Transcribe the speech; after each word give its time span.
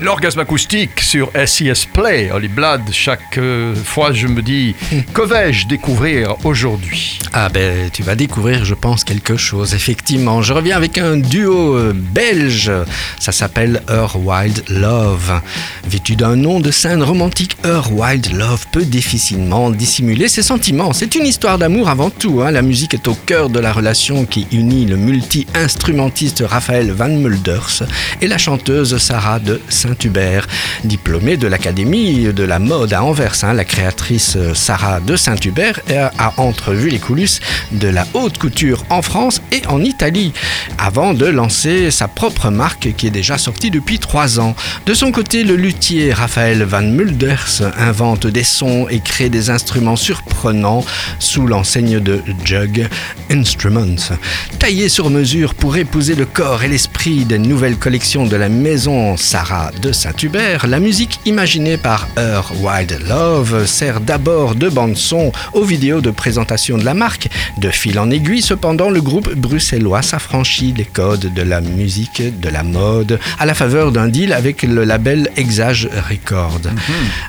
L'orgasme 0.00 0.40
acoustique 0.40 1.00
sur 1.00 1.30
SES 1.46 1.86
Play, 1.92 2.30
Holly 2.32 2.48
Blood. 2.48 2.82
Chaque 2.92 3.38
euh, 3.38 3.74
fois, 3.76 4.12
je 4.12 4.26
me 4.26 4.42
dis, 4.42 4.74
que 5.14 5.22
vais-je 5.22 5.66
découvrir 5.68 6.34
aujourd'hui? 6.44 7.20
Ah 7.32 7.48
ben, 7.48 7.88
tu 7.90 8.02
vas 8.02 8.16
découvrir, 8.16 8.64
je 8.64 8.74
pense, 8.74 9.04
quelque 9.04 9.36
chose. 9.36 9.72
Effectivement, 9.72 10.42
je 10.42 10.52
reviens 10.52 10.76
avec 10.76 10.98
un 10.98 11.16
duo 11.16 11.76
euh, 11.76 11.92
belge. 11.94 12.72
Ça 13.20 13.30
s'appelle 13.30 13.82
Her 13.88 14.16
Wild 14.16 14.64
Love. 14.68 15.40
Vêtu 15.86 16.16
d'un 16.16 16.34
nom 16.36 16.58
de 16.60 16.72
scène 16.72 17.02
romantique, 17.02 17.56
Her 17.64 17.92
Wild 17.92 18.32
Love 18.34 18.66
peut 18.72 18.84
difficilement 18.84 19.70
dissimuler 19.70 20.28
ses 20.28 20.42
sentiments. 20.42 20.92
C'est 20.92 21.14
une 21.14 21.24
histoire 21.26 21.56
d'amour 21.56 21.88
avant 21.88 22.10
tout. 22.10 22.42
hein. 22.42 22.50
La 22.50 22.62
musique 22.62 22.94
est 22.94 23.06
au 23.08 23.14
cœur 23.14 23.48
de 23.48 23.60
la 23.60 23.72
relation 23.72 24.26
qui 24.26 24.48
unit 24.52 24.86
le 24.86 24.96
multi-instrumentiste 24.96 26.42
Raphaël 26.46 26.90
Van 26.90 27.08
Mulders 27.08 27.84
et 28.20 28.26
la 28.26 28.38
chanteuse 28.38 28.98
Sarah 28.98 29.38
de 29.38 29.60
Saint-Hubert. 29.84 30.46
Diplômée 30.84 31.36
de 31.36 31.46
l'Académie 31.46 32.32
de 32.32 32.42
la 32.42 32.58
mode 32.58 32.94
à 32.94 33.04
Anvers, 33.04 33.36
hein, 33.42 33.52
la 33.52 33.64
créatrice 33.64 34.34
euh, 34.36 34.54
Sarah 34.54 35.00
de 35.00 35.14
Saint-Hubert 35.14 35.80
a 36.18 36.32
entrevu 36.38 36.88
les 36.88 36.98
coulisses 36.98 37.40
de 37.72 37.88
la 37.88 38.06
haute 38.14 38.38
couture 38.38 38.84
en 38.88 39.02
France 39.02 39.42
et 39.52 39.66
en 39.66 39.82
Italie, 39.82 40.32
avant 40.78 41.12
de 41.12 41.26
lancer 41.26 41.90
sa 41.90 42.08
propre 42.08 42.50
marque 42.50 42.94
qui 42.96 43.06
est 43.06 43.10
déjà 43.10 43.36
sortie 43.36 43.70
depuis 43.70 43.98
trois 43.98 44.40
ans. 44.40 44.54
De 44.86 44.94
son 44.94 45.12
côté, 45.12 45.44
le 45.44 45.56
luthier 45.56 46.12
Raphaël 46.12 46.62
Van 46.62 46.82
Mulders 46.82 47.62
invente 47.78 48.26
des 48.26 48.44
sons 48.44 48.86
et 48.88 49.00
crée 49.00 49.28
des 49.28 49.50
instruments 49.50 49.96
surprenants 49.96 50.84
sous 51.18 51.46
l'enseigne 51.46 52.00
de 52.00 52.22
Jug 52.44 52.88
Instruments. 53.30 54.14
Taillé 54.58 54.88
sur 54.88 55.10
mesure 55.10 55.54
pour 55.54 55.76
épouser 55.76 56.14
le 56.14 56.24
corps 56.24 56.62
et 56.62 56.68
l'esprit 56.68 57.24
des 57.24 57.38
nouvelles 57.38 57.76
collections 57.76 58.24
de 58.26 58.36
la 58.36 58.48
maison 58.48 59.16
Sarah 59.16 59.70
de 59.80 59.92
Saint-Hubert, 59.92 60.66
la 60.66 60.80
musique 60.80 61.20
imaginée 61.26 61.76
par 61.76 62.08
Her 62.16 62.42
Wild 62.60 62.98
Love 63.08 63.66
sert 63.66 64.00
d'abord 64.00 64.54
de 64.54 64.68
bande-son 64.68 65.32
aux 65.52 65.64
vidéos 65.64 66.00
de 66.00 66.10
présentation 66.10 66.78
de 66.78 66.84
la 66.84 66.94
marque. 66.94 67.28
De 67.58 67.68
fil 67.70 67.98
en 67.98 68.10
aiguille, 68.10 68.42
cependant, 68.42 68.90
le 68.90 69.00
groupe 69.00 69.34
bruxellois 69.34 70.02
s'affranchit 70.02 70.72
des 70.72 70.84
codes 70.84 71.32
de 71.34 71.42
la 71.42 71.60
musique, 71.60 72.22
de 72.40 72.48
la 72.48 72.62
mode, 72.62 73.18
à 73.38 73.46
la 73.46 73.54
faveur 73.54 73.92
d'un 73.92 74.08
deal 74.08 74.32
avec 74.32 74.62
le 74.62 74.84
label 74.84 75.30
Exage 75.36 75.88
Records. 76.10 76.60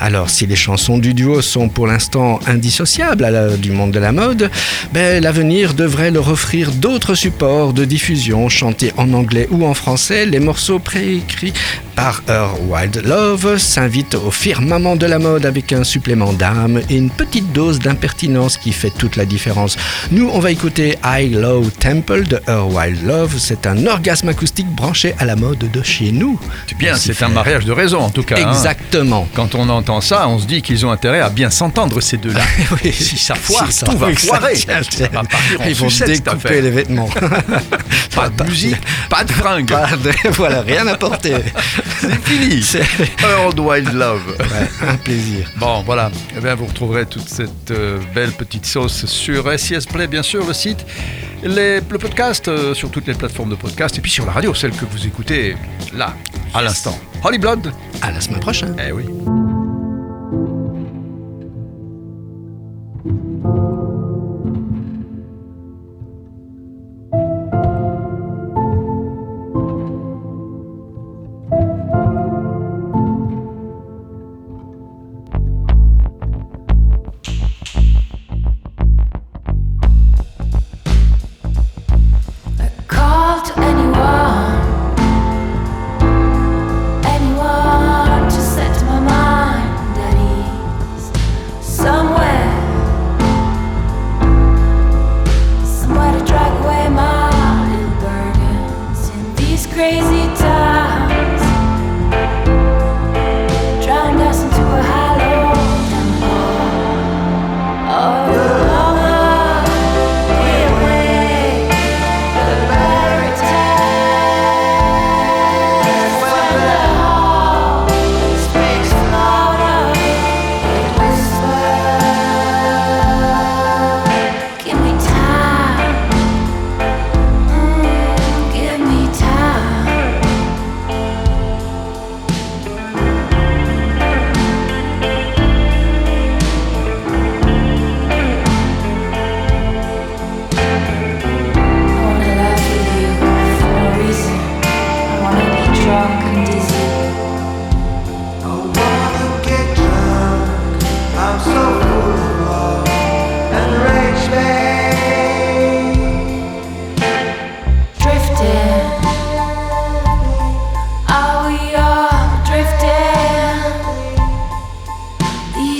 Alors, 0.00 0.28
si 0.30 0.46
les 0.46 0.56
chansons 0.56 0.98
du 0.98 1.14
duo 1.14 1.42
sont 1.42 1.68
pour 1.68 1.86
l'instant 1.86 2.38
indissociables 2.46 3.24
à 3.24 3.30
la- 3.30 3.56
du 3.56 3.70
monde 3.70 3.92
de 3.92 3.98
la 3.98 4.12
mode, 4.12 4.50
ben, 4.92 5.22
l'avenir 5.22 5.74
devrait 5.74 6.10
leur 6.10 6.28
offrir 6.28 6.70
d'autres 6.72 7.14
supports 7.14 7.72
de 7.72 7.84
diffusion, 7.84 8.48
chantés 8.48 8.92
en 8.96 9.12
anglais 9.12 9.48
ou 9.50 9.64
en 9.66 9.74
français. 9.74 10.26
Les 10.26 10.40
morceaux 10.40 10.78
préécrits 10.78 11.52
par 12.02 12.20
Her 12.28 12.48
Wild 12.68 13.00
Love 13.06 13.58
s'invitent 13.58 14.16
au 14.16 14.32
firmament 14.32 14.96
de 14.96 15.06
la 15.06 15.20
mode 15.20 15.46
avec 15.46 15.72
un 15.72 15.84
supplément 15.84 16.32
d'âme 16.32 16.80
et 16.90 16.96
une 16.96 17.10
petite 17.10 17.52
dose 17.52 17.78
d'impertinence 17.78 18.56
qui 18.56 18.72
fait 18.72 18.90
toute 18.90 19.14
la 19.14 19.24
différence. 19.24 19.76
Nous, 20.10 20.28
on 20.32 20.40
va 20.40 20.50
écouter 20.50 20.98
High 21.04 21.32
Low 21.32 21.64
Temple 21.78 22.24
de 22.26 22.40
Her 22.48 22.66
Wild 22.68 23.06
Love. 23.06 23.36
C'est 23.38 23.68
un 23.68 23.86
orgasme 23.86 24.28
acoustique 24.30 24.66
branché 24.66 25.14
à 25.20 25.24
la 25.24 25.36
mode 25.36 25.58
de 25.70 25.82
chez 25.84 26.10
nous. 26.10 26.40
C'est 26.66 26.76
bien, 26.76 26.96
c'est 26.96 27.22
un 27.22 27.28
mariage 27.28 27.64
de 27.66 27.70
raison 27.72 28.00
en 28.00 28.10
tout 28.10 28.24
cas. 28.24 28.34
hein. 28.36 28.50
Exactement. 28.50 29.28
Quand 29.34 29.54
on 29.54 29.68
entend 29.68 30.00
ça, 30.00 30.26
on 30.28 30.40
se 30.40 30.46
dit 30.46 30.60
qu'ils 30.60 30.84
ont 30.84 30.90
intérêt 30.90 31.20
à 31.20 31.28
bien 31.30 31.50
s'entendre 31.50 32.00
ces 32.00 32.16
deux-là. 32.16 32.40
Oui, 32.82 32.92
si 32.92 33.16
ça 33.16 33.36
foire, 33.36 33.66
si 33.70 33.78
ça- 33.78 33.86
tout 33.86 33.96
va 33.96 34.08
oui, 34.08 34.16
foirer. 34.16 34.56
Ça 34.56 34.72
va 35.12 35.22
Ils 35.68 35.74
vont 35.76 35.86
découper 36.04 36.62
les 36.62 36.70
vêtements. 36.70 37.08
Pas 38.14 38.28
de 38.28 38.42
musique, 38.44 38.76
pas 39.08 39.24
de 39.24 39.32
fringues. 39.32 39.70
Pas 39.70 39.90
de- 39.96 40.12
voilà, 40.32 40.60
rien 40.62 40.86
à 40.86 40.96
porter. 40.96 41.34
C'est 42.00 42.20
fini. 42.24 42.62
C'est 42.62 42.84
Earl 43.22 43.58
Wild 43.58 43.92
Love. 43.92 44.36
ouais, 44.38 44.88
un 44.88 44.96
plaisir. 44.96 45.50
Bon, 45.56 45.82
voilà. 45.82 46.10
Eh 46.36 46.40
bien, 46.40 46.54
vous 46.54 46.66
retrouverez 46.66 47.06
toute 47.06 47.28
cette 47.28 47.70
euh, 47.70 47.98
belle 48.14 48.32
petite 48.32 48.66
sauce 48.66 49.06
sur 49.06 49.58
SIS 49.58 49.86
Play, 49.92 50.06
bien 50.06 50.22
sûr, 50.22 50.46
le 50.46 50.52
site, 50.52 50.84
les, 51.42 51.76
le 51.80 51.98
podcast 51.98 52.48
euh, 52.48 52.74
sur 52.74 52.90
toutes 52.90 53.06
les 53.06 53.14
plateformes 53.14 53.50
de 53.50 53.54
podcast, 53.56 53.96
et 53.98 54.00
puis 54.00 54.10
sur 54.10 54.26
la 54.26 54.32
radio, 54.32 54.54
celle 54.54 54.72
que 54.72 54.84
vous 54.84 55.06
écoutez 55.06 55.56
là, 55.94 56.14
à 56.54 56.62
l'instant. 56.62 56.98
Holly 57.24 57.38
Blood 57.38 57.72
À 58.00 58.10
la 58.10 58.20
semaine 58.20 58.40
prochaine. 58.40 58.76
Eh 58.84 58.92
oui. 58.92 59.04
crazy. 99.72 100.11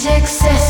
Success. 0.00 0.69